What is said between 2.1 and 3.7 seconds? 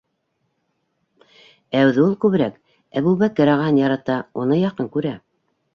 күберәк Әбүбәкер